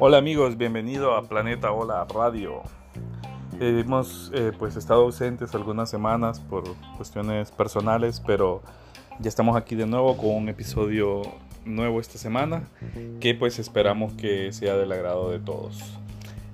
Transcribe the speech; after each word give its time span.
Hola 0.00 0.18
amigos, 0.18 0.56
bienvenido 0.56 1.16
a 1.16 1.24
Planeta 1.24 1.72
Hola 1.72 2.06
Radio. 2.14 2.62
Eh, 3.58 3.82
hemos 3.84 4.30
eh, 4.32 4.52
pues 4.56 4.76
estado 4.76 5.02
ausentes 5.02 5.56
algunas 5.56 5.90
semanas 5.90 6.38
por 6.38 6.62
cuestiones 6.96 7.50
personales, 7.50 8.22
pero 8.24 8.62
ya 9.18 9.28
estamos 9.28 9.56
aquí 9.56 9.74
de 9.74 9.86
nuevo 9.86 10.16
con 10.16 10.30
un 10.36 10.48
episodio 10.48 11.22
nuevo 11.64 12.00
esta 12.00 12.16
semana 12.16 12.68
que 13.18 13.34
pues 13.34 13.58
esperamos 13.58 14.12
que 14.12 14.52
sea 14.52 14.76
del 14.76 14.92
agrado 14.92 15.30
de 15.32 15.40
todos. 15.40 15.82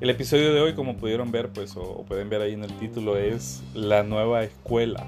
El 0.01 0.09
episodio 0.09 0.55
de 0.55 0.63
hoy, 0.63 0.73
como 0.73 0.97
pudieron 0.97 1.31
ver, 1.31 1.51
pues 1.51 1.77
o 1.77 2.03
pueden 2.09 2.31
ver 2.31 2.41
ahí 2.41 2.55
en 2.55 2.65
el 2.65 2.73
título, 2.79 3.19
es 3.19 3.63
la 3.75 4.05
nueva 4.05 4.43
escuela 4.43 5.05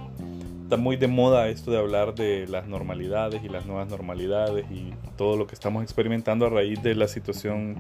está 0.67 0.77
muy 0.77 0.97
de 0.97 1.07
moda 1.07 1.47
esto 1.47 1.71
de 1.71 1.79
hablar 1.79 2.17
de 2.17 2.49
las 2.49 2.67
normalidades 2.67 3.41
y 3.45 3.49
las 3.49 3.67
nuevas 3.67 3.89
normalidades 3.89 4.67
y 4.69 4.93
todo 5.17 5.37
lo 5.37 5.47
que 5.47 5.55
estamos 5.55 5.85
experimentando 5.85 6.45
a 6.45 6.51
raíz 6.51 6.83
de 6.83 6.97
la 6.97 7.07
situación 7.07 7.77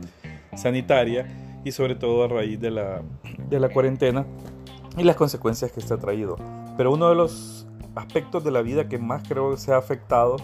sanitaria 0.56 1.26
y 1.64 1.72
sobre 1.72 1.94
todo 1.94 2.24
a 2.24 2.28
raíz 2.28 2.60
de 2.60 2.70
la, 2.70 3.02
de 3.48 3.60
la 3.60 3.68
cuarentena 3.68 4.26
y 4.96 5.04
las 5.04 5.16
consecuencias 5.16 5.72
que 5.72 5.80
está 5.80 5.98
traído. 5.98 6.36
Pero 6.76 6.92
uno 6.92 7.08
de 7.08 7.14
los 7.14 7.66
aspectos 7.94 8.44
de 8.44 8.50
la 8.50 8.62
vida 8.62 8.88
que 8.88 8.98
más 8.98 9.26
creo 9.26 9.52
que 9.52 9.56
se 9.56 9.72
ha 9.72 9.78
afectado 9.78 10.36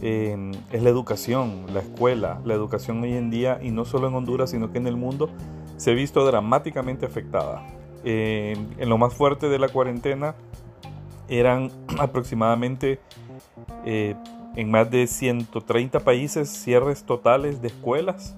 es 0.00 0.82
la 0.82 0.88
educación, 0.88 1.66
la 1.72 1.80
escuela. 1.80 2.40
La 2.44 2.54
educación 2.54 3.02
hoy 3.02 3.14
en 3.14 3.30
día, 3.30 3.58
y 3.62 3.70
no 3.70 3.84
solo 3.84 4.08
en 4.08 4.14
Honduras, 4.14 4.50
sino 4.50 4.70
que 4.70 4.78
en 4.78 4.86
el 4.86 4.96
mundo, 4.96 5.28
se 5.76 5.90
ha 5.90 5.94
visto 5.94 6.24
dramáticamente 6.24 7.06
afectada. 7.06 7.66
En 8.04 8.88
lo 8.88 8.96
más 8.96 9.12
fuerte 9.14 9.48
de 9.48 9.58
la 9.58 9.68
cuarentena, 9.68 10.34
eran 11.28 11.70
aproximadamente 11.98 13.00
eh, 13.84 14.14
en 14.56 14.70
más 14.70 14.90
de 14.90 15.06
130 15.06 16.00
países 16.00 16.48
cierres 16.48 17.04
totales 17.04 17.60
de 17.60 17.68
escuelas 17.68 18.36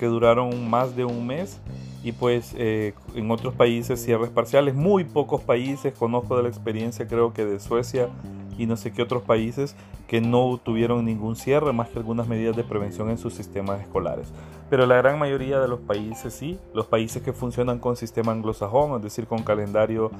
que 0.00 0.06
duraron 0.06 0.70
más 0.70 0.96
de 0.96 1.04
un 1.04 1.26
mes 1.26 1.60
y 2.02 2.12
pues 2.12 2.54
eh, 2.56 2.94
en 3.14 3.30
otros 3.30 3.52
países 3.52 4.02
cierres 4.02 4.30
parciales, 4.30 4.74
muy 4.74 5.04
pocos 5.04 5.42
países, 5.42 5.92
conozco 5.92 6.38
de 6.38 6.44
la 6.44 6.48
experiencia 6.48 7.06
creo 7.06 7.34
que 7.34 7.44
de 7.44 7.60
Suecia 7.60 8.08
y 8.56 8.64
no 8.64 8.78
sé 8.78 8.94
qué 8.94 9.02
otros 9.02 9.22
países 9.22 9.76
que 10.08 10.22
no 10.22 10.58
tuvieron 10.64 11.04
ningún 11.04 11.36
cierre 11.36 11.74
más 11.74 11.90
que 11.90 11.98
algunas 11.98 12.26
medidas 12.26 12.56
de 12.56 12.64
prevención 12.64 13.10
en 13.10 13.18
sus 13.18 13.34
sistemas 13.34 13.82
escolares. 13.82 14.32
Pero 14.70 14.86
la 14.86 14.96
gran 14.96 15.18
mayoría 15.18 15.60
de 15.60 15.68
los 15.68 15.80
países 15.80 16.32
sí, 16.32 16.58
los 16.72 16.86
países 16.86 17.22
que 17.22 17.34
funcionan 17.34 17.78
con 17.78 17.94
sistema 17.94 18.32
anglosajón, 18.32 18.96
es 18.96 19.02
decir, 19.02 19.26
con 19.26 19.42
calendario 19.42 20.10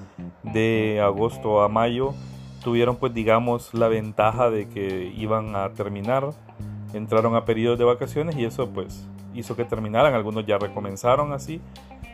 de 0.43 1.01
agosto 1.03 1.63
a 1.63 1.71
mayo, 1.71 2.13
tuvieron 2.63 2.97
pues 2.97 3.15
digamos 3.15 3.73
la 3.73 3.89
ventaja 3.89 4.51
de 4.51 4.69
que 4.69 5.11
iban 5.17 5.57
a 5.57 5.71
terminar, 5.71 6.33
entraron 6.93 7.35
a 7.35 7.47
periodos 7.47 7.79
de 7.79 7.87
vacaciones 7.87 8.37
y 8.37 8.45
eso 8.45 8.69
pues 8.69 9.09
hizo 9.41 9.57
que 9.57 9.65
terminaran, 9.65 10.15
algunos 10.15 10.47
ya 10.47 10.59
recomenzaron 10.59 11.33
así. 11.33 11.61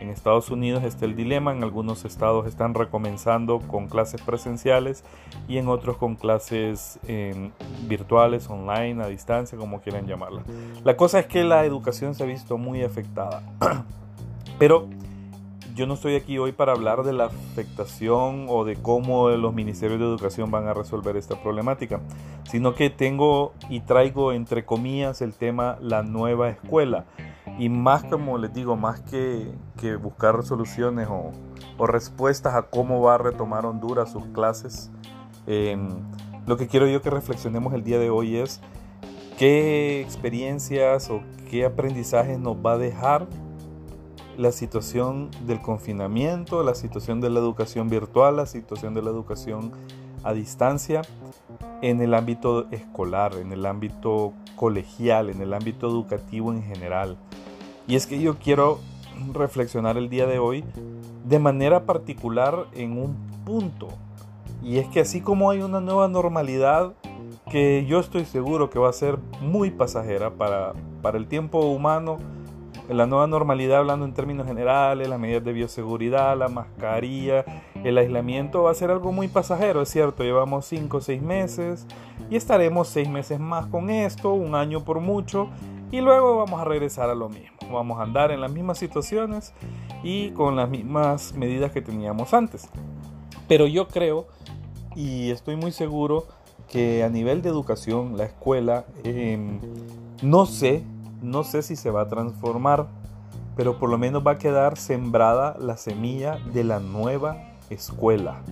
En 0.01 0.11
Estados 0.11 0.51
Unidos 0.51 0.85
está 0.85 1.07
el 1.07 1.17
dilema, 1.17 1.53
en 1.53 1.63
algunos 1.63 2.05
estados 2.05 2.47
están 2.47 2.75
recomenzando 2.75 3.61
con 3.61 3.89
clases 3.89 4.21
presenciales 4.21 5.05
y 5.49 5.57
en 5.57 5.69
otros 5.69 5.97
con 5.97 6.17
clases 6.17 6.99
em, 7.07 7.51
virtuales, 7.89 8.49
online, 8.51 9.03
a 9.03 9.09
distancia, 9.09 9.57
como 9.57 9.81
quieran 9.81 10.07
llamarla. 10.07 10.43
La 10.85 10.97
cosa 10.97 11.21
es 11.21 11.27
que 11.27 11.45
la 11.45 11.65
educación 11.65 12.15
se 12.15 12.25
ha 12.25 12.27
visto 12.27 12.59
muy 12.59 12.83
afectada. 12.83 13.43
Pero 14.59 14.89
yo 15.77 15.87
no 15.87 15.93
estoy 15.93 16.15
aquí 16.15 16.39
hoy 16.39 16.53
para 16.53 16.73
hablar 16.73 17.03
de 17.03 17.13
la 17.13 17.27
afectación 17.27 18.47
o 18.49 18.65
de 18.65 18.77
cómo 18.77 19.29
los 19.29 19.53
ministerios 19.53 20.01
de 20.01 20.07
educación 20.07 20.51
van 20.51 20.67
a 20.67 20.73
resolver 20.73 21.19
esta 21.19 21.43
problemática, 21.43 22.01
sino 22.51 22.75
que 22.75 22.89
tengo 22.89 23.53
y 23.69 23.81
traigo 23.81 24.33
entre 24.33 24.65
comillas 24.65 25.21
el 25.21 25.35
tema 25.35 25.77
la 25.83 26.03
nueva 26.03 26.49
escuela. 26.49 27.05
Y 27.59 27.69
más 27.69 28.05
como 28.05 28.39
les 28.39 28.55
digo, 28.55 28.77
más 28.77 29.01
que, 29.01 29.53
que 29.79 29.97
buscar 29.97 30.43
soluciones 30.45 31.09
o, 31.11 31.33
o, 31.77 31.87
respuestas 31.87 32.55
a 32.55 32.63
cómo 32.63 33.03
va 33.03 33.17
a 33.17 33.19
retomar 33.19 33.67
Honduras 33.67 34.11
sus 34.11 34.25
clases, 34.29 34.91
em, 35.47 35.91
lo 36.47 36.57
que 36.57 36.69
quiero 36.69 36.87
yo 36.87 37.03
que 37.03 37.11
reflexionemos 37.11 37.75
el 37.75 37.85
día 37.85 37.99
de 37.99 38.09
hoy 38.09 38.37
es 38.37 38.63
qué 39.37 40.01
experiencias 40.01 41.11
o 41.11 41.21
qué 41.51 41.67
aprendizajes 41.67 42.39
nos 42.39 42.57
va 42.57 42.73
a 42.73 42.79
dejar 42.79 43.27
la 44.37 44.53
situación 44.53 45.31
del 45.47 45.61
confinamiento, 45.61 46.63
la 46.63 46.75
situación 46.75 47.21
de 47.21 47.31
la 47.31 47.41
educación 47.41 47.89
virtual, 47.89 48.37
la 48.37 48.47
situación 48.47 48.95
de 48.95 49.03
la 49.03 49.11
educación 49.11 49.73
a 50.23 50.33
distancia 50.33 51.03
en 51.83 52.01
el 52.01 52.15
ámbito 52.15 52.67
escolar, 52.71 53.35
en 53.37 53.53
el 53.53 53.65
ámbito 53.67 54.33
colegial, 54.57 55.31
en 55.31 55.41
el 55.41 55.55
ámbito 55.55 55.89
educativo 55.89 56.53
en 56.53 56.63
general. 56.63 57.17
Y 57.87 57.97
es 57.97 58.07
que 58.07 58.21
yo 58.21 58.37
quiero 58.39 58.81
reflexionar 59.33 59.97
el 59.97 60.09
día 60.09 60.27
de 60.27 60.39
hoy 60.39 60.65
de 61.25 61.39
manera 61.39 61.85
particular 61.85 62.67
en 62.75 62.99
un 62.99 63.17
punto. 63.45 63.89
Y 64.63 64.79
es 64.79 64.89
que 64.89 65.01
así 65.01 65.21
como 65.21 65.51
hay 65.51 65.63
una 65.63 65.81
nueva 65.81 66.09
normalidad 66.09 66.95
que 67.51 67.87
yo 67.87 68.01
estoy 68.01 68.25
seguro 68.25 68.71
que 68.71 68.79
va 68.79 68.89
a 68.89 68.93
ser 68.93 69.19
muy 69.41 69.71
pasajera 69.71 70.31
para, 70.31 70.73
para 71.03 71.19
el 71.19 71.27
tiempo 71.27 71.61
humano, 71.61 72.17
la 72.89 73.07
nueva 73.07 73.27
normalidad, 73.27 73.79
hablando 73.79 74.07
en 74.07 74.15
términos 74.15 74.47
generales, 74.47 75.09
las 75.09 75.19
medidas 75.19 75.45
de 75.45 75.53
bioseguridad, 75.53 76.37
la 76.37 76.49
mascarilla, 76.49 77.45
el 77.83 77.99
aislamiento 77.99 78.63
va 78.63 78.71
a 78.71 78.75
ser 78.75 78.91
algo 78.91 79.13
muy 79.13 79.29
pasajero, 79.29 79.83
es 79.83 79.89
cierto, 79.89 80.23
llevamos 80.23 80.67
5 80.67 80.97
o 80.97 81.01
6 81.01 81.23
meses 81.23 81.87
y 82.31 82.37
estaremos 82.37 82.89
6 82.89 83.09
meses 83.09 83.41
más 83.41 83.67
con 83.67 83.91
esto, 83.91 84.33
un 84.33 84.55
año 84.55 84.85
por 84.85 85.01
mucho, 85.01 85.49
y 85.91 86.01
luego 86.01 86.39
vamos 86.39 86.61
a 86.61 86.65
regresar 86.65 87.11
a 87.11 87.15
lo 87.15 87.29
mismo. 87.29 87.57
Vamos 87.71 87.99
a 87.99 88.03
andar 88.03 88.31
en 88.31 88.41
las 88.41 88.53
mismas 88.53 88.79
situaciones 88.79 89.53
y 90.03 90.31
con 90.31 90.55
las 90.57 90.69
mismas 90.69 91.35
medidas 91.35 91.73
que 91.73 91.83
teníamos 91.83 92.35
antes. 92.35 92.69
Pero 93.49 93.67
yo 93.67 93.89
creo 93.89 94.27
y 94.95 95.31
estoy 95.31 95.57
muy 95.57 95.73
seguro 95.73 96.27
que 96.69 97.05
a 97.05 97.09
nivel 97.09 97.43
de 97.43 97.49
educación, 97.49 98.17
la 98.17 98.25
escuela, 98.25 98.85
em, 99.05 99.61
no 100.23 100.47
sé 100.47 100.83
no 101.23 101.45
sé 101.45 101.63
si 101.63 101.77
se 101.77 101.91
va 101.91 102.03
a 102.03 102.09
transformar, 102.09 102.87
pero 103.57 103.79
por 103.79 103.91
lo 103.91 103.99
menos 103.99 104.27
va 104.27 104.33
a 104.33 104.39
quedar 104.39 104.77
sembrada 104.77 105.57
la 105.59 105.77
semilla 105.77 106.39
de 106.53 106.65
la 106.65 106.81
nueva 106.81 107.37
escuela 107.71 108.43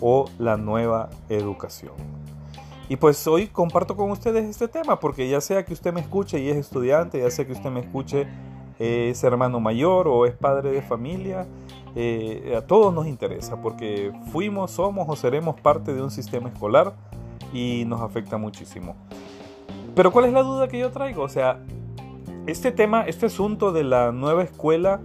o 0.00 0.26
la 0.38 0.56
nueva 0.56 1.10
educación. 1.28 1.94
Y 2.88 2.96
pues 2.96 3.24
hoy 3.26 3.46
comparto 3.46 3.96
con 3.96 4.10
ustedes 4.10 4.44
este 4.44 4.66
tema, 4.66 4.98
porque 4.98 5.28
ya 5.28 5.40
sea 5.40 5.64
que 5.64 5.72
usted 5.72 5.92
me 5.92 6.00
escuche 6.00 6.40
y 6.40 6.48
es 6.48 6.56
estudiante, 6.56 7.20
ya 7.20 7.30
sea 7.30 7.46
que 7.46 7.52
usted 7.52 7.70
me 7.70 7.80
escuche 7.80 8.26
eh, 8.80 9.10
es 9.10 9.22
hermano 9.22 9.60
mayor 9.60 10.08
o 10.08 10.24
es 10.24 10.34
padre 10.34 10.70
de 10.70 10.80
familia, 10.80 11.46
eh, 11.94 12.54
a 12.56 12.62
todos 12.62 12.94
nos 12.94 13.06
interesa, 13.06 13.60
porque 13.60 14.10
fuimos, 14.32 14.70
somos 14.70 15.06
o 15.06 15.14
seremos 15.16 15.60
parte 15.60 15.92
de 15.92 16.02
un 16.02 16.10
sistema 16.10 16.48
escolar 16.48 16.94
y 17.52 17.84
nos 17.86 18.00
afecta 18.00 18.38
muchísimo. 18.38 18.96
Pero 19.94 20.10
¿cuál 20.10 20.24
es 20.24 20.32
la 20.32 20.42
duda 20.42 20.66
que 20.66 20.78
yo 20.78 20.90
traigo? 20.90 21.22
O 21.22 21.28
sea, 21.28 21.60
este 22.50 22.72
tema, 22.72 23.02
este 23.02 23.26
asunto 23.26 23.72
de 23.72 23.84
la 23.84 24.12
nueva 24.12 24.42
escuela, 24.42 25.00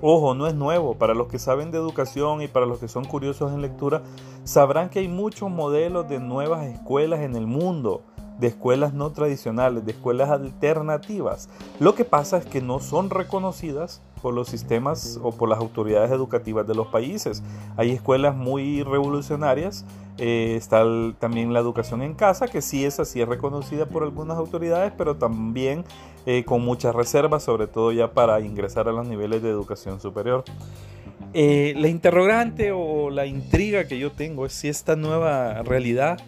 ojo, 0.00 0.34
no 0.34 0.46
es 0.46 0.54
nuevo. 0.54 0.94
Para 0.94 1.14
los 1.14 1.28
que 1.28 1.38
saben 1.38 1.70
de 1.70 1.78
educación 1.78 2.42
y 2.42 2.48
para 2.48 2.66
los 2.66 2.78
que 2.78 2.88
son 2.88 3.04
curiosos 3.04 3.52
en 3.52 3.60
lectura, 3.60 4.02
sabrán 4.44 4.88
que 4.88 5.00
hay 5.00 5.08
muchos 5.08 5.50
modelos 5.50 6.08
de 6.08 6.20
nuevas 6.20 6.66
escuelas 6.66 7.20
en 7.20 7.34
el 7.34 7.46
mundo 7.46 8.04
de 8.40 8.48
escuelas 8.48 8.94
no 8.94 9.10
tradicionales, 9.10 9.84
de 9.84 9.92
escuelas 9.92 10.30
alternativas. 10.30 11.48
Lo 11.78 11.94
que 11.94 12.04
pasa 12.04 12.38
es 12.38 12.46
que 12.46 12.60
no 12.60 12.80
son 12.80 13.10
reconocidas 13.10 14.00
por 14.22 14.34
los 14.34 14.48
sistemas 14.48 15.18
o 15.22 15.32
por 15.32 15.48
las 15.48 15.58
autoridades 15.58 16.10
educativas 16.10 16.66
de 16.66 16.74
los 16.74 16.88
países. 16.88 17.42
Hay 17.76 17.90
escuelas 17.90 18.36
muy 18.36 18.82
revolucionarias, 18.82 19.84
eh, 20.18 20.54
está 20.56 20.84
también 21.18 21.52
la 21.52 21.60
educación 21.60 22.02
en 22.02 22.14
casa, 22.14 22.48
que 22.48 22.62
sí 22.62 22.84
es 22.84 23.00
así, 23.00 23.20
es 23.20 23.28
reconocida 23.28 23.86
por 23.86 24.02
algunas 24.02 24.36
autoridades, 24.36 24.92
pero 24.96 25.16
también 25.16 25.84
eh, 26.26 26.44
con 26.44 26.62
muchas 26.62 26.94
reservas, 26.94 27.42
sobre 27.42 27.66
todo 27.66 27.92
ya 27.92 28.12
para 28.12 28.40
ingresar 28.40 28.88
a 28.88 28.92
los 28.92 29.06
niveles 29.06 29.42
de 29.42 29.50
educación 29.50 30.00
superior. 30.00 30.44
Eh, 31.32 31.74
la 31.76 31.88
interrogante 31.88 32.72
o 32.72 33.08
la 33.08 33.26
intriga 33.26 33.86
que 33.86 33.98
yo 33.98 34.10
tengo 34.10 34.46
es 34.46 34.52
si 34.52 34.68
esta 34.68 34.96
nueva 34.96 35.62
realidad 35.62 36.18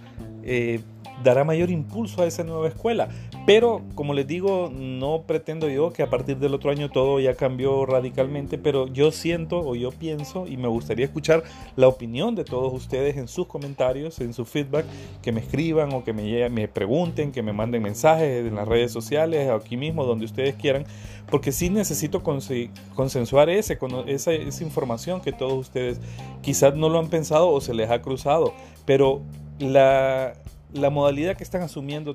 dará 1.23 1.45
mayor 1.45 1.71
impulso 1.71 2.23
a 2.23 2.27
esa 2.27 2.45
nueva 2.45 2.69
escuela. 2.69 3.09
Pero, 3.45 3.83
como 3.95 4.15
les 4.15 4.27
digo, 4.27 4.71
no 4.73 5.25
pretendo 5.27 5.69
yo 5.69 5.93
que 5.93 6.03
a 6.03 6.11
partir 6.11 6.39
del 6.39 6.55
otro 6.55 6.71
año 6.71 6.91
todo 6.91 7.19
ya 7.19 7.35
cambió 7.35 7.85
radicalmente, 7.87 8.57
pero 8.57 8.87
yo 8.87 9.11
siento 9.11 9.59
o 9.59 9.75
yo 9.75 9.91
pienso 9.91 10.47
y 10.47 10.57
me 10.57 10.69
gustaría 10.69 11.05
escuchar 11.05 11.43
la 11.75 11.89
opinión 11.89 12.35
de 12.37 12.45
todos 12.45 12.73
ustedes 12.73 13.17
en 13.17 13.27
sus 13.27 13.47
comentarios, 13.47 14.21
en 14.21 14.33
su 14.33 14.45
feedback, 14.45 14.87
que 15.23 15.33
me 15.33 15.41
escriban 15.41 15.93
o 15.93 16.05
que 16.05 16.13
me, 16.13 16.49
me 16.51 16.69
pregunten, 16.69 17.33
que 17.33 17.43
me 17.43 17.53
manden 17.53 17.83
mensajes 17.83 18.47
en 18.47 18.55
las 18.55 18.69
redes 18.69 18.93
sociales, 18.93 19.51
aquí 19.51 19.77
mismo, 19.77 20.05
donde 20.05 20.25
ustedes 20.25 20.55
quieran, 20.55 20.85
porque 21.31 21.51
sí 21.51 21.69
necesito 21.69 22.23
consensuar 22.23 23.51
ese, 23.51 23.79
esa, 24.07 24.33
esa 24.33 24.65
información 24.65 25.21
que 25.21 25.33
todos 25.33 25.55
ustedes 25.55 26.01
quizás 26.43 26.77
no 26.77 26.89
lo 26.89 26.99
han 26.99 27.09
pensado 27.09 27.51
o 27.51 27.61
se 27.61 27.75
les 27.75 27.91
ha 27.91 28.03
cruzado, 28.03 28.55
pero 28.85 29.23
la, 29.59 30.35
la 30.73 30.91
modalidad 30.91 31.37
que 31.37 31.45
están 31.45 31.63
asumiendo 31.63 32.15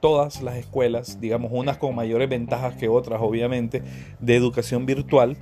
todas 0.00 0.42
las 0.42 0.56
escuelas, 0.56 1.20
digamos 1.20 1.50
unas 1.52 1.76
con 1.78 1.94
mayores 1.94 2.28
ventajas 2.28 2.76
que 2.76 2.88
otras 2.88 3.20
obviamente, 3.20 3.82
de 4.20 4.36
educación 4.36 4.86
virtual, 4.86 5.36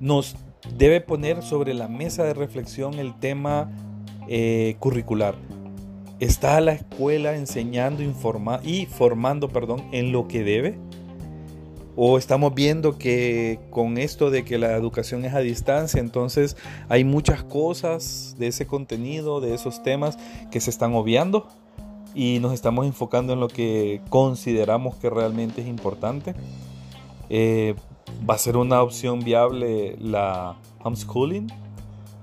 nos 0.00 0.36
debe 0.76 1.00
poner 1.00 1.42
sobre 1.42 1.74
la 1.74 1.88
mesa 1.88 2.24
de 2.24 2.34
reflexión 2.34 2.94
el 2.94 3.18
tema 3.18 3.70
eh, 4.28 4.76
curricular. 4.78 5.34
¿Está 6.18 6.60
la 6.60 6.72
escuela 6.72 7.36
enseñando 7.36 8.02
informa 8.02 8.60
y 8.62 8.86
formando 8.86 9.48
perdón, 9.48 9.84
en 9.92 10.12
lo 10.12 10.28
que 10.28 10.42
debe? 10.42 10.78
¿O 11.98 12.18
estamos 12.18 12.54
viendo 12.54 12.98
que 12.98 13.58
con 13.70 13.96
esto 13.96 14.30
de 14.30 14.44
que 14.44 14.58
la 14.58 14.76
educación 14.76 15.24
es 15.24 15.32
a 15.32 15.38
distancia, 15.38 15.98
entonces 15.98 16.54
hay 16.90 17.04
muchas 17.04 17.42
cosas 17.42 18.36
de 18.38 18.48
ese 18.48 18.66
contenido, 18.66 19.40
de 19.40 19.54
esos 19.54 19.82
temas 19.82 20.18
que 20.50 20.60
se 20.60 20.68
están 20.68 20.94
obviando 20.94 21.48
y 22.14 22.38
nos 22.40 22.52
estamos 22.52 22.84
enfocando 22.84 23.32
en 23.32 23.40
lo 23.40 23.48
que 23.48 24.02
consideramos 24.10 24.96
que 24.96 25.08
realmente 25.08 25.62
es 25.62 25.68
importante? 25.68 26.34
Eh, 27.30 27.74
¿Va 28.28 28.34
a 28.34 28.38
ser 28.38 28.58
una 28.58 28.82
opción 28.82 29.20
viable 29.20 29.96
la 29.98 30.56
homeschooling? 30.84 31.46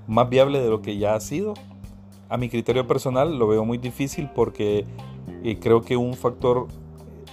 ¿Más 0.07 0.29
viable 0.29 0.59
de 0.59 0.69
lo 0.69 0.83
que 0.83 0.99
ya 0.99 1.15
ha 1.15 1.19
sido? 1.19 1.55
A 2.29 2.37
mi 2.37 2.47
criterio 2.47 2.87
personal 2.87 3.39
lo 3.39 3.47
veo 3.47 3.65
muy 3.65 3.79
difícil 3.79 4.29
porque 4.35 4.85
eh, 5.43 5.57
creo 5.59 5.81
que 5.81 5.97
un 5.97 6.13
factor 6.13 6.67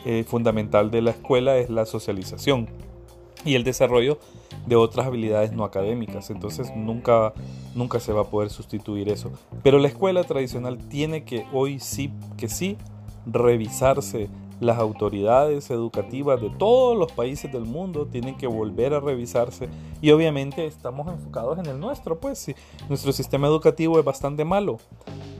eh, 0.04 0.24
fundamental 0.24 0.90
de 0.90 1.02
la 1.02 1.10
escuela 1.10 1.56
es 1.58 1.70
la 1.70 1.86
socialización 1.86 2.68
y 3.44 3.54
el 3.54 3.64
desarrollo 3.64 4.18
de 4.66 4.76
otras 4.76 5.06
habilidades 5.06 5.52
no 5.52 5.64
académicas. 5.64 6.30
Entonces 6.30 6.72
nunca, 6.74 7.32
nunca 7.74 8.00
se 8.00 8.12
va 8.12 8.22
a 8.22 8.30
poder 8.30 8.50
sustituir 8.50 9.08
eso. 9.08 9.30
Pero 9.62 9.78
la 9.78 9.88
escuela 9.88 10.24
tradicional 10.24 10.78
tiene 10.78 11.24
que 11.24 11.46
hoy 11.52 11.80
sí 11.80 12.12
que 12.36 12.48
sí 12.48 12.76
revisarse 13.26 14.28
las 14.60 14.78
autoridades 14.78 15.70
educativas 15.70 16.40
de 16.40 16.50
todos 16.50 16.96
los 16.96 17.10
países 17.12 17.50
del 17.50 17.64
mundo 17.64 18.06
tienen 18.06 18.36
que 18.36 18.46
volver 18.46 18.94
a 18.94 19.00
revisarse 19.00 19.68
y 20.00 20.10
obviamente 20.10 20.66
estamos 20.66 21.08
enfocados 21.08 21.58
en 21.58 21.66
el 21.66 21.80
nuestro, 21.80 22.18
pues 22.18 22.54
nuestro 22.88 23.12
sistema 23.12 23.46
educativo 23.46 23.98
es 23.98 24.04
bastante 24.04 24.44
malo, 24.44 24.78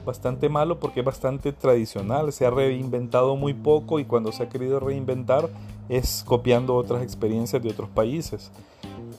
bastante 0.05 0.49
malo 0.49 0.79
porque 0.79 1.01
es 1.01 1.05
bastante 1.05 1.53
tradicional, 1.53 2.33
se 2.33 2.45
ha 2.45 2.49
reinventado 2.49 3.35
muy 3.35 3.53
poco 3.53 3.99
y 3.99 4.05
cuando 4.05 4.31
se 4.31 4.43
ha 4.43 4.49
querido 4.49 4.79
reinventar 4.79 5.49
es 5.87 6.23
copiando 6.25 6.75
otras 6.75 7.03
experiencias 7.03 7.61
de 7.61 7.69
otros 7.69 7.89
países. 7.89 8.51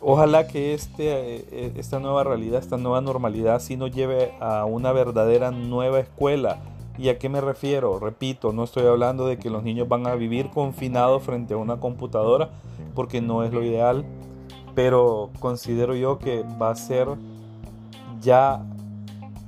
Ojalá 0.00 0.48
que 0.48 0.74
este, 0.74 1.04
eh, 1.06 1.72
esta 1.76 2.00
nueva 2.00 2.24
realidad, 2.24 2.58
esta 2.60 2.76
nueva 2.76 3.00
normalidad 3.00 3.60
sí 3.60 3.76
nos 3.76 3.92
lleve 3.92 4.32
a 4.40 4.64
una 4.64 4.90
verdadera 4.90 5.52
nueva 5.52 6.00
escuela, 6.00 6.58
¿Y 7.02 7.08
a 7.08 7.18
qué 7.18 7.28
me 7.28 7.40
refiero? 7.40 7.98
Repito, 7.98 8.52
no 8.52 8.62
estoy 8.62 8.86
hablando 8.86 9.26
de 9.26 9.36
que 9.36 9.50
los 9.50 9.64
niños 9.64 9.88
van 9.88 10.06
a 10.06 10.14
vivir 10.14 10.50
confinados 10.50 11.24
frente 11.24 11.54
a 11.54 11.56
una 11.56 11.80
computadora, 11.80 12.50
porque 12.94 13.20
no 13.20 13.42
es 13.42 13.52
lo 13.52 13.64
ideal, 13.64 14.04
pero 14.76 15.30
considero 15.40 15.96
yo 15.96 16.20
que 16.20 16.44
va 16.62 16.70
a 16.70 16.76
ser 16.76 17.08
ya 18.20 18.64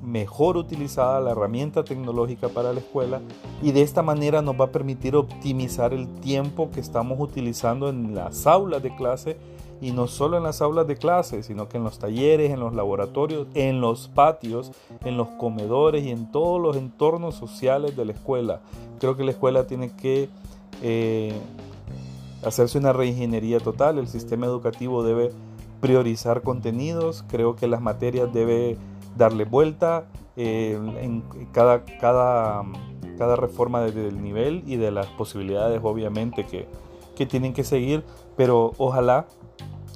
mejor 0.02 0.56
utilizada 0.56 1.20
la 1.20 1.30
herramienta 1.30 1.84
tecnológica 1.84 2.48
para 2.48 2.72
la 2.72 2.80
escuela 2.80 3.20
y 3.62 3.70
de 3.70 3.82
esta 3.82 4.02
manera 4.02 4.42
nos 4.42 4.60
va 4.60 4.64
a 4.64 4.72
permitir 4.72 5.14
optimizar 5.14 5.94
el 5.94 6.08
tiempo 6.08 6.72
que 6.72 6.80
estamos 6.80 7.20
utilizando 7.20 7.88
en 7.88 8.16
las 8.16 8.48
aulas 8.48 8.82
de 8.82 8.96
clase 8.96 9.36
y 9.84 9.92
no 9.92 10.06
solo 10.06 10.38
en 10.38 10.44
las 10.44 10.62
aulas 10.62 10.86
de 10.86 10.96
clase, 10.96 11.42
sino 11.42 11.68
que 11.68 11.76
en 11.76 11.84
los 11.84 11.98
talleres, 11.98 12.50
en 12.50 12.58
los 12.58 12.72
laboratorios, 12.72 13.46
en 13.52 13.82
los 13.82 14.08
patios, 14.08 14.72
en 15.04 15.18
los 15.18 15.28
comedores 15.28 16.04
y 16.04 16.10
en 16.10 16.32
todos 16.32 16.58
los 16.58 16.78
entornos 16.78 17.34
sociales 17.34 17.94
de 17.94 18.06
la 18.06 18.12
escuela. 18.12 18.60
Creo 18.98 19.14
que 19.14 19.24
la 19.24 19.32
escuela 19.32 19.66
tiene 19.66 19.94
que 19.94 20.30
eh, 20.80 21.34
hacerse 22.42 22.78
una 22.78 22.94
reingeniería 22.94 23.60
total, 23.60 23.98
el 23.98 24.08
sistema 24.08 24.46
educativo 24.46 25.02
debe 25.02 25.32
priorizar 25.82 26.40
contenidos, 26.40 27.22
creo 27.28 27.54
que 27.54 27.66
las 27.66 27.82
materias 27.82 28.32
debe 28.32 28.78
darle 29.18 29.44
vuelta 29.44 30.06
eh, 30.38 30.80
en 30.98 31.22
cada, 31.52 31.84
cada, 31.84 32.62
cada 33.18 33.36
reforma 33.36 33.82
del 33.82 34.22
nivel 34.22 34.62
y 34.66 34.76
de 34.76 34.90
las 34.90 35.08
posibilidades 35.08 35.78
obviamente 35.82 36.46
que, 36.46 36.68
que 37.16 37.26
tienen 37.26 37.52
que 37.52 37.64
seguir, 37.64 38.02
pero 38.34 38.72
ojalá 38.78 39.26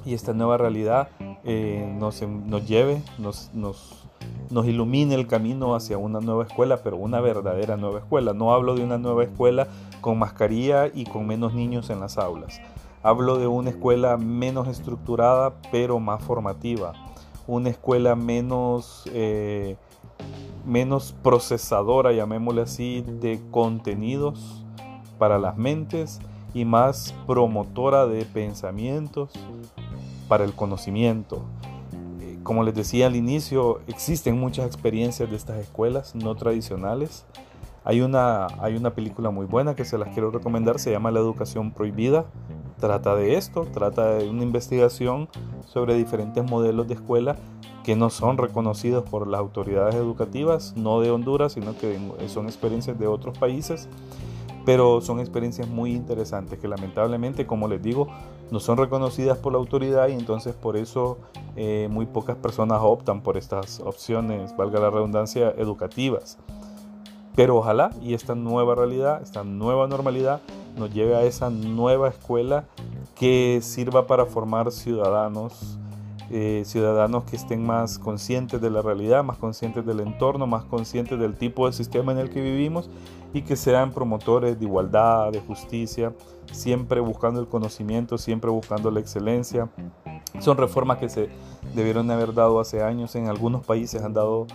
y 0.08 0.14
esta 0.14 0.32
nueva 0.32 0.56
realidad 0.56 1.10
eh, 1.44 1.94
nos, 1.99 2.22
nos, 2.22 2.66
lleve, 2.66 3.02
nos, 3.19 3.50
nos, 3.52 4.06
nos, 4.49 4.66
ilumine 4.66 5.14
el 5.14 5.26
camino 5.26 5.75
hacia 5.75 5.99
una 5.99 6.20
nueva 6.20 6.44
escuela, 6.44 6.78
pero 6.82 6.96
una 6.96 7.20
verdadera 7.20 7.76
nueva 7.76 7.99
escuela. 7.99 8.32
No 8.32 8.55
hablo 8.55 8.75
de 8.75 8.82
una 8.82 8.96
nueva 8.96 9.25
escuela 9.25 9.69
con 10.00 10.19
mascarilla 10.19 10.87
y 10.87 11.05
con 11.05 11.26
menos 11.26 11.52
niños 11.52 11.90
en 11.90 12.00
las 12.00 12.16
aulas. 12.16 12.58
Hablo 13.02 13.37
de 13.37 13.49
una 13.49 13.69
escuela 13.69 14.16
menos 14.16 14.66
estructurada, 14.69 15.52
pero 15.70 16.00
más 16.00 16.25
formativa. 16.25 16.94
Una 17.46 17.69
escuela 17.69 18.16
menos, 18.16 19.02
eh, 19.12 19.76
menos 20.64 21.14
procesadora, 21.22 22.12
llamémosle 22.12 22.62
así, 22.62 23.02
de 23.02 23.43
contenidos 23.50 24.64
para 25.19 25.38
las 25.38 25.58
mentes 25.58 26.19
y 26.54 26.64
más 26.64 27.14
promotora 27.26 28.06
de 28.06 28.25
pensamientos, 28.25 29.31
para 30.28 30.44
el 30.44 30.52
conocimiento. 30.52 31.42
Eh, 32.20 32.38
como 32.42 32.62
les 32.62 32.75
decía 32.75 33.06
al 33.06 33.16
inicio, 33.16 33.80
existen 33.88 34.38
muchas 34.38 34.66
experiencias 34.66 35.28
de 35.30 35.36
estas 35.36 35.58
escuelas 35.58 36.14
no 36.14 36.34
tradicionales. 36.36 37.25
Hay 37.84 38.02
una, 38.02 38.46
hay 38.60 38.76
una 38.76 38.90
película 38.90 39.30
muy 39.30 39.46
buena 39.46 39.75
que 39.75 39.84
se 39.84 39.96
las 39.96 40.10
quiero 40.10 40.30
recomendar, 40.30 40.78
se 40.78 40.90
llama 40.90 41.10
La 41.10 41.20
Educación 41.20 41.72
Prohibida. 41.72 42.26
Trata 42.78 43.16
de 43.16 43.36
esto, 43.36 43.66
trata 43.72 44.14
de 44.14 44.28
una 44.28 44.42
investigación 44.42 45.28
sobre 45.66 45.94
diferentes 45.94 46.44
modelos 46.44 46.86
de 46.86 46.94
escuela 46.94 47.36
que 47.82 47.96
no 47.96 48.10
son 48.10 48.36
reconocidos 48.36 49.08
por 49.08 49.26
las 49.26 49.40
autoridades 49.40 49.94
educativas, 49.94 50.75
no 50.76 51.00
de 51.00 51.10
Honduras, 51.10 51.54
sino 51.54 51.76
que 51.76 51.98
son 52.28 52.46
experiencias 52.46 52.98
de 52.98 53.06
otros 53.06 53.38
países 53.38 53.88
pero 54.68 55.00
son 55.00 55.18
experiencias 55.18 55.66
muy 55.66 55.94
interesantes 55.94 56.58
que 56.58 56.68
lamentablemente, 56.68 57.46
como 57.46 57.68
les 57.68 57.82
digo, 57.82 58.06
no 58.50 58.60
son 58.60 58.76
reconocidas 58.76 59.38
por 59.38 59.54
la 59.54 59.58
autoridad 59.58 60.08
y 60.08 60.12
entonces 60.12 60.54
por 60.54 60.76
eso 60.76 61.16
eh, 61.56 61.88
muy 61.90 62.04
pocas 62.04 62.36
personas 62.36 62.78
optan 62.82 63.22
por 63.22 63.38
estas 63.38 63.80
opciones, 63.80 64.54
valga 64.58 64.78
la 64.78 64.90
redundancia, 64.90 65.54
educativas. 65.56 66.36
Pero 67.34 67.56
ojalá 67.56 67.92
y 68.02 68.12
esta 68.12 68.34
nueva 68.34 68.74
realidad, 68.74 69.22
esta 69.22 69.42
nueva 69.42 69.87
normalidad 69.87 70.42
nos 70.76 70.92
lleve 70.92 71.16
a 71.16 71.22
esa 71.22 71.48
nueva 71.48 72.10
escuela 72.10 72.66
que 73.14 73.60
sirva 73.62 74.06
para 74.06 74.26
formar 74.26 74.70
ciudadanos 74.70 75.78
eh, 76.30 76.64
ciudadanos 76.66 77.25
que 77.25 77.37
estén 77.37 77.64
más 77.64 77.98
conscientes 77.98 78.60
de 78.60 78.68
la 78.68 78.82
realidad, 78.82 79.25
más 79.25 79.38
conscientes 79.38 79.87
del 79.87 80.00
entorno, 80.00 80.46
más 80.46 80.62
conscientes 80.64 81.18
del 81.18 81.34
tipo 81.37 81.66
de 81.66 81.72
sistema 81.72 82.12
en 82.12 82.18
el 82.18 82.28
que 82.28 82.42
vivimos 82.42 82.90
y 83.32 83.42
que 83.42 83.56
sean 83.56 83.92
promotores 83.92 84.58
de 84.58 84.64
igualdad, 84.64 85.32
de 85.32 85.40
justicia, 85.40 86.12
siempre 86.52 87.00
buscando 87.00 87.40
el 87.40 87.49
conocimiento, 87.49 88.18
siempre 88.18 88.50
buscando 88.50 88.90
la 88.90 89.00
excelencia. 89.00 89.68
Son 90.40 90.56
reformas 90.56 90.99
que 90.99 91.08
se 91.08 91.28
debieron 91.75 92.11
haber 92.11 92.32
dado 92.32 92.61
hace 92.61 92.82
años. 92.82 93.14
En 93.16 93.28
algunos 93.28 93.64
países 93.64 94.02
han 94.02 94.14
dado 94.14 94.47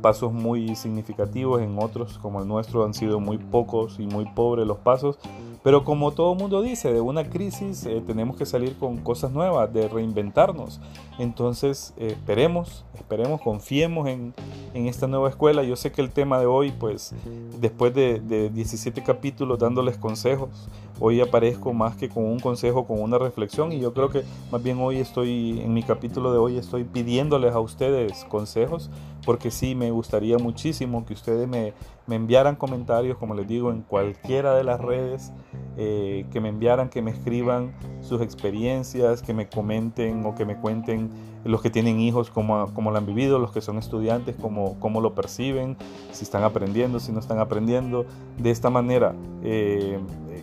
pasos 0.00 0.32
muy 0.32 0.74
significativos, 0.74 1.60
en 1.60 1.78
otros 1.78 2.18
como 2.18 2.40
el 2.40 2.48
nuestro 2.48 2.84
han 2.84 2.94
sido 2.94 3.20
muy 3.20 3.38
pocos 3.38 3.98
y 3.98 4.06
muy 4.06 4.24
pobres 4.26 4.66
los 4.66 4.78
pasos. 4.78 5.18
Pero 5.62 5.84
como 5.84 6.10
todo 6.12 6.34
mundo 6.34 6.60
dice, 6.60 6.92
de 6.92 7.00
una 7.00 7.28
crisis 7.28 7.86
eh, 7.86 8.02
tenemos 8.04 8.36
que 8.36 8.46
salir 8.46 8.76
con 8.76 8.98
cosas 8.98 9.30
nuevas, 9.30 9.72
de 9.72 9.88
reinventarnos. 9.88 10.80
Entonces 11.18 11.94
esperemos, 11.98 12.84
esperemos, 12.94 13.40
confiemos 13.40 14.08
en, 14.08 14.34
en, 14.74 14.86
esta 14.86 15.06
nueva 15.06 15.28
escuela. 15.28 15.62
Yo 15.62 15.76
sé 15.76 15.92
que 15.92 16.00
el 16.02 16.10
tema 16.10 16.40
de 16.40 16.46
hoy, 16.46 16.72
pues 16.72 17.14
después 17.60 17.94
de, 17.94 18.20
de 18.20 18.50
17 18.50 19.02
capítulos 19.02 19.58
dándoles 19.58 19.96
consejos, 19.98 20.68
hoy 21.04 21.20
aparezco 21.20 21.72
más 21.72 21.96
que 21.96 22.08
con 22.08 22.24
un 22.24 22.38
consejo, 22.38 22.86
con 22.86 23.02
una 23.02 23.18
reflexión. 23.18 23.72
Y 23.72 23.80
yo 23.80 23.92
creo 23.92 24.08
que 24.08 24.22
más 24.52 24.62
bien 24.62 24.78
hoy 24.78 24.98
estoy, 24.98 25.60
en 25.60 25.74
mi 25.74 25.82
capítulo 25.82 26.32
de 26.32 26.38
hoy, 26.38 26.56
estoy 26.56 26.84
pidiéndoles 26.84 27.52
a 27.54 27.58
ustedes 27.58 28.24
consejos, 28.28 28.88
porque 29.26 29.50
sí 29.50 29.74
me 29.74 29.90
gustaría 29.90 30.38
muchísimo 30.38 31.04
que 31.04 31.14
ustedes 31.14 31.48
me, 31.48 31.72
me 32.06 32.14
enviaran 32.14 32.54
comentarios, 32.54 33.18
como 33.18 33.34
les 33.34 33.48
digo, 33.48 33.72
en 33.72 33.82
cualquiera 33.82 34.54
de 34.54 34.62
las 34.62 34.80
redes 34.80 35.32
eh, 35.76 36.24
que 36.30 36.40
me 36.40 36.50
enviaran, 36.50 36.88
que 36.88 37.02
me 37.02 37.10
escriban 37.10 37.74
sus 38.00 38.20
experiencias, 38.22 39.22
que 39.22 39.34
me 39.34 39.48
comenten 39.48 40.24
o 40.24 40.36
que 40.36 40.44
me 40.44 40.56
cuenten 40.56 41.10
los 41.44 41.62
que 41.62 41.70
tienen 41.70 42.00
hijos, 42.00 42.30
cómo, 42.30 42.72
cómo 42.74 42.90
lo 42.90 42.98
han 42.98 43.06
vivido, 43.06 43.38
los 43.38 43.52
que 43.52 43.60
son 43.60 43.78
estudiantes, 43.78 44.36
cómo, 44.40 44.76
cómo 44.80 45.00
lo 45.00 45.14
perciben, 45.14 45.76
si 46.12 46.24
están 46.24 46.44
aprendiendo, 46.44 47.00
si 47.00 47.12
no 47.12 47.20
están 47.20 47.38
aprendiendo. 47.38 48.06
De 48.38 48.50
esta 48.50 48.70
manera, 48.70 49.14
eh, 49.42 49.98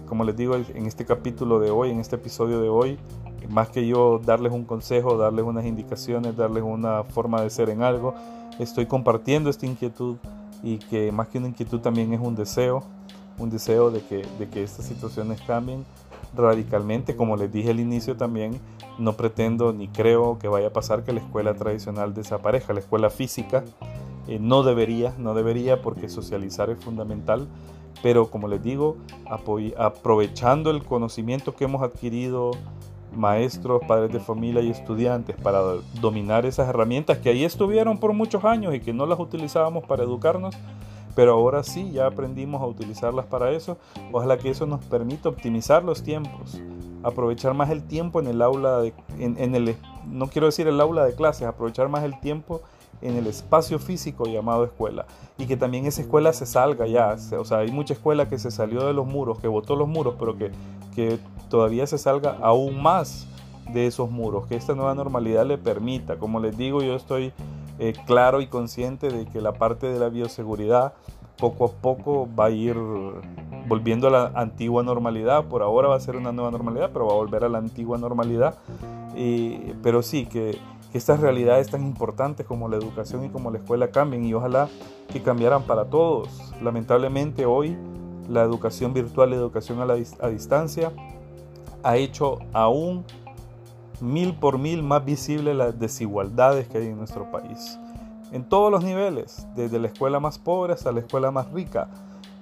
como 0.08 0.24
les 0.24 0.36
digo, 0.36 0.56
en 0.56 0.86
este 0.86 1.06
capítulo 1.06 1.60
de 1.60 1.72
hoy, 1.72 1.92
en 1.92 2.00
este 2.00 2.16
episodio 2.16 2.62
de 2.62 2.70
hoy, 2.70 2.98
más 3.50 3.70
que 3.70 3.88
yo 3.88 4.20
darles 4.24 4.52
un 4.52 4.66
consejo, 4.66 5.18
darles 5.18 5.46
unas 5.46 5.66
indicaciones, 5.66 6.36
darles 6.36 6.64
una 6.64 7.04
forma 7.04 7.42
de 7.42 7.50
ser 7.50 7.70
en 7.70 7.82
algo, 7.82 8.14
estoy 8.60 8.86
compartiendo 8.86 9.50
esta 9.50 9.66
inquietud 9.66 10.18
y 10.62 10.78
que 10.78 11.12
más 11.12 11.30
que 11.30 11.38
una 11.38 11.48
inquietud 11.48 11.80
también 11.80 12.14
es 12.14 12.20
un 12.20 12.36
deseo 12.36 12.84
un 13.40 13.50
deseo 13.50 13.90
de 13.90 14.02
que, 14.02 14.26
de 14.38 14.48
que 14.50 14.64
estas 14.64 14.86
situaciones 14.86 15.42
cambien 15.42 15.86
radicalmente. 16.36 17.16
Como 17.16 17.36
les 17.38 17.52
dije 17.52 17.72
al 17.72 17.80
inicio 17.80 18.16
también, 18.16 18.60
no 19.00 19.14
pretendo 19.14 19.74
ni 19.74 19.88
creo 19.88 20.38
que 20.40 20.48
vaya 20.48 20.68
a 20.68 20.74
pasar 20.74 21.04
que 21.04 21.14
la 21.14 21.20
escuela 21.20 21.54
tradicional 21.54 22.14
desaparezca. 22.14 22.74
La 22.74 22.82
escuela 22.82 23.10
física 23.10 23.64
eh, 24.28 24.38
no 24.40 24.64
debería, 24.64 25.14
no 25.18 25.34
debería 25.34 25.82
porque 25.82 26.10
socializar 26.10 26.70
es 26.70 26.84
fundamental. 26.84 27.48
Pero 28.02 28.30
como 28.30 28.48
les 28.48 28.64
digo, 28.64 28.98
aprovechando 29.78 30.70
el 30.72 30.84
conocimiento 30.86 31.56
que 31.56 31.66
hemos 31.66 31.82
adquirido 31.82 32.52
maestros, 33.14 33.82
padres 33.88 34.14
de 34.14 34.20
familia 34.20 34.62
y 34.62 34.70
estudiantes 34.70 35.36
para 35.36 35.60
dominar 36.00 36.46
esas 36.46 36.70
herramientas 36.70 37.18
que 37.18 37.30
ahí 37.30 37.44
estuvieron 37.44 37.98
por 38.00 38.14
muchos 38.14 38.46
años 38.46 38.74
y 38.74 38.80
que 38.80 38.94
no 38.94 39.06
las 39.06 39.20
utilizábamos 39.20 39.84
para 39.86 40.04
educarnos, 40.04 40.56
pero 41.16 41.34
ahora 41.34 41.64
sí, 41.64 41.92
ya 41.92 42.06
aprendimos 42.06 42.62
a 42.62 42.66
utilizarlas 42.66 43.26
para 43.26 43.52
eso. 43.52 43.78
Ojalá 44.12 44.38
que 44.38 44.50
eso 44.50 44.66
nos 44.66 44.84
permita 44.86 45.30
optimizar 45.30 45.84
los 45.84 46.04
tiempos, 46.04 46.62
aprovechar 47.04 47.54
más 47.54 47.70
el 47.70 47.84
tiempo 47.84 48.20
en 48.20 48.28
el 48.28 48.42
aula, 48.42 48.80
de, 48.80 48.94
en, 49.20 49.56
el, 49.56 49.76
no 50.08 50.28
quiero 50.28 50.48
decir 50.48 50.68
el 50.68 50.80
aula 50.80 51.06
de 51.06 51.16
clases, 51.16 51.48
aprovechar 51.48 51.90
más 51.90 52.04
el 52.04 52.20
tiempo 52.20 52.62
en 53.02 53.16
el 53.16 53.28
espacio 53.28 53.80
físico 53.80 54.26
llamado 54.26 54.64
escuela. 54.66 55.06
Y 55.38 55.46
que 55.46 55.58
también 55.58 55.86
esa 55.86 56.02
escuela 56.02 56.34
se 56.34 56.46
salga 56.46 56.86
ya, 56.88 57.16
o 57.38 57.46
sea, 57.46 57.60
hay 57.60 57.72
mucha 57.72 57.94
escuela 57.94 58.28
que 58.28 58.38
se 58.38 58.52
salió 58.52 58.86
de 58.86 58.94
los 58.94 59.08
muros, 59.08 59.40
que 59.40 59.48
botó 59.48 59.76
los 59.76 59.88
muros, 59.88 60.16
pero 60.20 60.38
que, 60.38 60.52
que 60.96 61.20
todavía 61.50 61.88
se 61.88 61.98
salga 61.98 62.38
aún 62.42 62.82
más 62.82 63.28
de 63.72 63.88
esos 63.88 64.10
muros, 64.10 64.48
que 64.48 64.56
esta 64.56 64.76
nueva 64.76 64.96
normalidad 64.96 65.46
le 65.46 65.58
permita. 65.58 66.18
Como 66.18 66.40
les 66.40 66.58
digo, 66.58 66.82
yo 66.82 66.96
estoy 66.96 67.32
eh, 67.78 67.94
claro 68.06 68.42
y 68.42 68.48
consciente 68.48 69.10
de 69.10 69.26
que 69.26 69.42
la 69.42 69.54
parte 69.54 69.88
de 69.88 70.00
la 70.00 70.10
bioseguridad 70.10 70.94
poco 71.38 71.66
a 71.66 71.72
poco 71.72 72.28
va 72.38 72.46
a 72.46 72.50
ir 72.50 72.76
volviendo 73.70 74.08
a 74.08 74.12
la 74.12 74.32
antigua 74.36 74.84
normalidad. 74.84 75.46
Por 75.46 75.62
ahora 75.62 75.88
va 75.88 75.96
a 75.96 76.00
ser 76.00 76.18
una 76.18 76.34
nueva 76.34 76.52
normalidad, 76.52 76.90
pero 76.92 77.06
va 77.06 77.14
a 77.14 77.16
volver 77.16 77.46
a 77.46 77.50
la 77.50 77.60
antigua 77.60 77.98
normalidad. 77.98 78.56
pero 79.82 80.02
sí, 80.02 80.26
que, 80.26 80.58
estas 80.94 81.20
realidades 81.20 81.70
tan 81.70 81.84
importantes 81.84 82.48
como 82.48 82.68
la 82.68 82.78
educación 82.78 83.24
y 83.24 83.30
como 83.30 83.52
la 83.52 83.60
escuela 83.60 83.90
cambien 83.90 84.26
y 84.26 84.34
ojalá 84.34 84.68
que 85.12 85.22
cambiaran 85.22 85.64
para 85.64 85.86
todos. 85.86 86.30
Lamentablemente 86.62 87.46
hoy 87.46 87.78
la 88.28 88.42
educación 88.42 88.94
virtual, 88.94 89.30
la 89.32 89.36
educación 89.36 89.80
a, 89.82 90.28
distancia, 90.30 90.92
ha 91.84 91.98
hecho 91.98 92.40
aún 92.54 93.06
mil 94.02 94.34
por 94.36 94.58
mil 94.58 94.84
más 94.84 95.04
visibles 95.06 95.56
las 95.56 95.80
desigualdades 95.80 96.68
que 96.68 96.80
hay 96.80 96.88
en 96.88 96.98
nuestro 96.98 97.30
país. 97.32 97.78
En 98.32 98.44
todos 98.44 98.72
los 98.72 98.84
niveles, 98.84 99.48
desde 99.56 99.80
la 99.80 99.88
escuela 99.88 100.20
más 100.20 100.38
pobre 100.38 100.74
hasta 100.74 100.92
la 100.92 101.00
escuela 101.00 101.32
más 101.32 101.52
rica. 101.52 101.88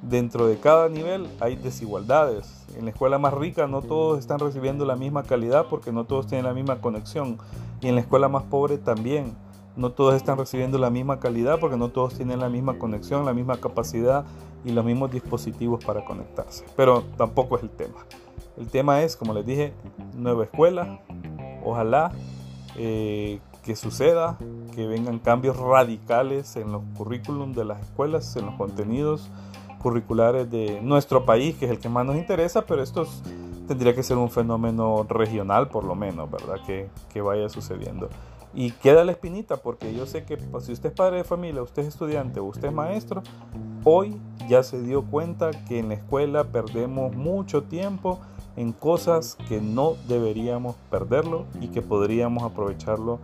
Dentro 0.02 0.48
de 0.48 0.58
cada 0.58 0.90
nivel 0.90 1.28
hay 1.40 1.56
desigualdades. 1.56 2.66
En 2.78 2.86
la 2.86 2.92
escuela 2.92 3.18
más 3.18 3.34
rica 3.34 3.68
no 3.68 3.82
todos 3.82 4.20
están 4.20 4.40
recibiendo 4.40 4.86
la 4.86 4.96
misma 4.96 5.24
calidad 5.24 5.66
porque 5.70 5.92
no 5.92 6.06
todos 6.06 6.28
tienen 6.28 6.46
la 6.46 6.54
misma 6.54 6.80
conexión. 6.82 7.38
Y 7.82 7.88
en 7.88 7.96
la 7.96 8.02
escuela 8.02 8.30
más 8.30 8.44
pobre 8.44 8.78
también. 8.78 9.36
No 9.76 9.92
todos 9.92 10.16
están 10.16 10.40
recibiendo 10.40 10.80
la 10.80 10.90
misma 10.90 11.20
calidad 11.20 11.60
porque 11.60 11.78
no 11.78 11.90
todos 11.90 12.16
tienen 12.16 12.40
la 12.40 12.50
misma 12.50 12.80
conexión, 12.80 13.26
la 13.26 13.34
misma 13.34 13.58
capacidad 13.58 14.26
y 14.66 14.72
los 14.72 14.84
mismos 14.84 15.12
dispositivos 15.12 15.86
para 15.86 16.04
conectarse. 16.04 16.66
Pero 16.76 17.04
tampoco 17.16 17.58
es 17.58 17.64
el 17.64 17.70
tema. 17.70 18.06
El 18.58 18.68
tema 18.68 19.04
es, 19.04 19.16
como 19.16 19.34
les 19.34 19.46
dije, 19.46 19.74
nueva 20.16 20.46
escuela, 20.46 21.00
Ojalá 21.64 22.12
eh, 22.78 23.40
que 23.64 23.76
suceda, 23.76 24.38
que 24.74 24.88
vengan 24.88 25.20
cambios 25.20 25.58
radicales 25.58 26.56
en 26.56 26.72
los 26.72 26.82
currículum 26.98 27.54
de 27.54 27.66
las 27.66 27.82
escuelas, 27.82 28.36
en 28.38 28.46
los 28.46 28.56
contenidos 28.56 29.30
curriculares 29.82 30.50
de 30.50 30.82
nuestro 30.82 31.26
país, 31.26 31.56
que 31.56 31.66
es 31.66 31.72
el 31.72 31.80
que 31.80 31.90
más 31.90 32.06
nos 32.06 32.16
interesa, 32.16 32.66
pero 32.66 32.84
esto 32.84 33.06
tendría 33.68 33.94
que 33.94 34.04
ser 34.04 34.18
un 34.18 34.30
fenómeno 34.30 35.06
regional 35.08 35.68
por 35.70 35.84
lo 35.84 35.96
menos, 35.96 36.30
¿verdad? 36.32 36.58
Que, 36.66 36.90
que 37.12 37.22
vaya 37.22 37.50
sucediendo. 37.50 38.10
Y 38.54 38.72
queda 38.72 39.04
la 39.04 39.12
espinita, 39.12 39.58
porque 39.58 39.94
yo 39.94 40.06
sé 40.06 40.24
que 40.24 40.38
pues, 40.38 40.66
si 40.66 40.72
usted 40.72 40.90
es 40.90 40.96
padre 40.96 41.18
de 41.18 41.24
familia, 41.24 41.62
usted 41.62 41.84
es 41.84 41.90
estudiante 41.90 42.40
usted 42.40 42.70
es 42.70 42.74
maestro, 42.74 43.22
hoy 43.84 44.20
ya 44.50 44.64
se 44.64 44.82
dio 44.82 45.04
cuenta 45.04 45.52
que 45.68 45.80
en 45.80 45.90
la 45.90 45.96
escuela 45.96 46.46
perdemos 46.46 47.16
mucho 47.16 47.64
tiempo 47.64 48.20
en 48.56 48.72
cosas 48.72 49.38
que 49.48 49.62
no 49.62 49.94
deberíamos 50.08 50.76
perderlo 50.90 51.46
y 51.62 51.68
que 51.68 51.82
podríamos 51.82 52.44
aprovecharlo 52.44 53.20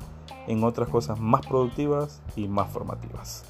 en 0.47 0.63
otras 0.63 0.89
cosas 0.89 1.19
más 1.19 1.45
productivas 1.45 2.21
y 2.35 2.47
más 2.47 2.69
formativas. 2.69 3.43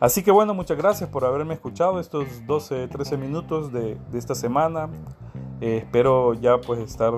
Así 0.00 0.22
que 0.22 0.30
bueno, 0.30 0.54
muchas 0.54 0.78
gracias 0.78 1.10
por 1.10 1.24
haberme 1.24 1.54
escuchado 1.54 1.98
estos 1.98 2.46
12, 2.46 2.88
13 2.88 3.16
minutos 3.16 3.72
de, 3.72 3.98
esta 4.12 4.34
semana. 4.34 4.88
Eh, 5.60 5.78
espero 5.78 6.34
ya 6.34 6.60
pues 6.60 6.78
estar 6.78 7.12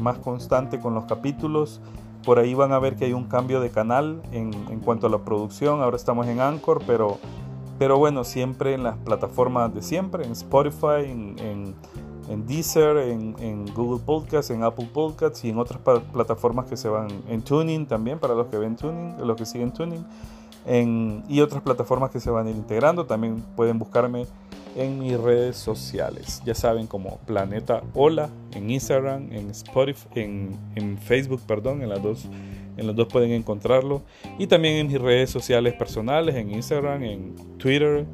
más 0.00 0.18
constante 0.18 0.80
con 0.80 0.94
los 0.94 1.04
capítulos. 1.04 1.80
Por 2.24 2.38
ahí 2.38 2.54
van 2.54 2.72
a 2.72 2.78
ver 2.78 2.96
que 2.96 3.04
hay 3.04 3.12
un 3.12 3.24
cambio 3.24 3.60
de 3.60 3.70
canal 3.70 4.22
en, 4.32 4.50
cuanto 4.80 5.06
a 5.06 5.10
la 5.10 5.18
producción. 5.18 5.82
Ahora 5.82 5.96
estamos 5.96 6.26
en 6.26 6.40
Anchor, 6.40 6.82
pero, 6.86 7.18
pero 7.78 7.98
bueno, 7.98 8.24
siempre 8.24 8.72
en 8.74 8.82
las 8.82 8.96
plataformas 8.96 9.74
de 9.74 9.82
siempre, 9.82 10.24
en 10.24 10.32
Spotify, 10.32 11.04
en 11.04 11.76
en 12.28 12.46
Deezer, 12.46 12.96
en, 12.96 13.66
Google 13.74 14.02
Podcasts, 14.04 14.50
en 14.50 14.62
Apple 14.62 14.88
Podcasts 14.92 15.44
y 15.44 15.50
en 15.50 15.58
otras 15.58 15.80
plataformas 16.12 16.66
que 16.66 16.76
se 16.76 16.88
van 16.88 17.08
en 17.28 17.42
Tuning 17.42 17.86
también, 17.86 18.18
para 18.18 18.34
los 18.34 18.46
que 18.48 18.58
ven 18.58 18.76
Tuning, 18.76 19.16
los 19.18 19.36
que 19.36 19.46
siguen 19.46 19.72
Tuning, 19.72 20.04
y 20.66 21.40
otras 21.40 21.62
plataformas 21.62 22.10
que 22.10 22.20
se 22.20 22.30
van 22.30 22.46
a 22.46 22.50
ir 22.50 22.56
integrando. 22.56 23.06
También 23.06 23.42
pueden 23.54 23.78
buscarme 23.78 24.26
en 24.74 24.98
mis 24.98 25.18
redes 25.18 25.56
sociales. 25.56 26.42
Ya 26.44 26.54
saben, 26.54 26.86
como 26.86 27.18
Planeta 27.18 27.82
Hola 27.94 28.30
en 28.52 28.70
Instagram, 28.70 29.32
en 29.32 29.50
Spotify, 29.50 30.08
en, 30.16 30.58
en 30.74 30.98
Facebook, 30.98 31.40
perdón, 31.46 31.82
en 31.82 31.88
las 31.88 32.02
dos. 32.02 32.28
En 32.76 32.86
los 32.86 32.94
dos 32.94 33.06
pueden 33.06 33.30
encontrarlo. 33.32 34.02
Y 34.38 34.46
también 34.48 34.76
en 34.76 34.86
mis 34.88 35.00
redes 35.00 35.30
sociales 35.30 35.74
personales, 35.74 36.34
en 36.34 36.52
Instagram, 36.52 37.02
en 37.04 37.34
Twitter, 37.56 38.04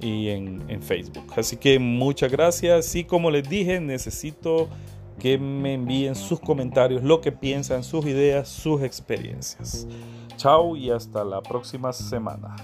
y 0.00 0.28
en, 0.28 0.82
Facebook. 0.82 1.24
Así 1.36 1.56
que 1.56 1.78
muchas 1.78 2.30
gracias 2.30 2.94
y 2.94 3.04
como 3.04 3.30
les 3.30 3.48
dije, 3.48 3.80
necesito 3.80 4.68
que 5.18 5.38
me 5.38 5.74
envíen 5.74 6.14
sus 6.14 6.38
comentarios, 6.38 7.02
lo 7.02 7.20
que 7.20 7.32
piensan, 7.32 7.82
sus 7.82 8.04
ideas, 8.06 8.48
sus 8.48 8.82
experiencias. 8.82 9.86
Chao 10.36 10.76
y 10.76 10.90
hasta 10.90 11.24
la 11.24 11.40
próxima 11.40 11.92
semana. 11.92 12.56